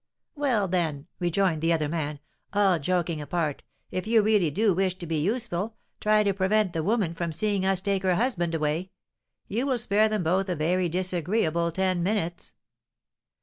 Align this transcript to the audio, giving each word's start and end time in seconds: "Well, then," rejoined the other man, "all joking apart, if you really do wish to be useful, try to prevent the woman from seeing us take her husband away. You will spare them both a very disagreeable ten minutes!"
"Well, 0.33 0.67
then," 0.67 1.05
rejoined 1.19 1.61
the 1.61 1.71
other 1.71 1.87
man, 1.87 2.19
"all 2.53 2.79
joking 2.79 3.21
apart, 3.21 3.61
if 3.91 4.07
you 4.07 4.23
really 4.23 4.49
do 4.49 4.73
wish 4.73 4.95
to 4.97 5.05
be 5.05 5.21
useful, 5.21 5.75
try 5.99 6.23
to 6.23 6.33
prevent 6.33 6.73
the 6.73 6.81
woman 6.81 7.13
from 7.13 7.31
seeing 7.31 7.67
us 7.67 7.81
take 7.81 8.01
her 8.01 8.15
husband 8.15 8.55
away. 8.55 8.89
You 9.47 9.67
will 9.67 9.77
spare 9.77 10.09
them 10.09 10.23
both 10.23 10.49
a 10.49 10.55
very 10.55 10.89
disagreeable 10.89 11.71
ten 11.71 12.01
minutes!" 12.01 12.55